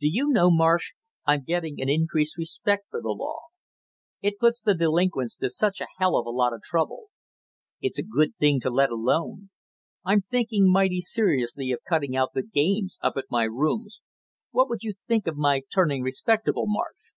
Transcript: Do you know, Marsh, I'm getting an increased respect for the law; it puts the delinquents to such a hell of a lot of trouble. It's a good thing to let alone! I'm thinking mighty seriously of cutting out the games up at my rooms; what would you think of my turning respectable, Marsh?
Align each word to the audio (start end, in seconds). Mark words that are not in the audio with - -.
Do 0.00 0.08
you 0.08 0.30
know, 0.30 0.50
Marsh, 0.50 0.94
I'm 1.24 1.44
getting 1.44 1.80
an 1.80 1.88
increased 1.88 2.36
respect 2.36 2.86
for 2.90 3.00
the 3.00 3.10
law; 3.10 3.38
it 4.20 4.36
puts 4.40 4.60
the 4.60 4.74
delinquents 4.74 5.36
to 5.36 5.48
such 5.48 5.80
a 5.80 5.86
hell 5.98 6.16
of 6.16 6.26
a 6.26 6.30
lot 6.30 6.52
of 6.52 6.60
trouble. 6.64 7.10
It's 7.80 7.96
a 8.00 8.02
good 8.02 8.34
thing 8.34 8.58
to 8.62 8.68
let 8.70 8.90
alone! 8.90 9.50
I'm 10.04 10.22
thinking 10.22 10.68
mighty 10.72 11.00
seriously 11.02 11.70
of 11.70 11.84
cutting 11.88 12.16
out 12.16 12.30
the 12.34 12.42
games 12.42 12.98
up 13.00 13.16
at 13.16 13.26
my 13.30 13.44
rooms; 13.44 14.00
what 14.50 14.68
would 14.68 14.82
you 14.82 14.94
think 15.06 15.28
of 15.28 15.36
my 15.36 15.62
turning 15.72 16.02
respectable, 16.02 16.64
Marsh? 16.66 17.12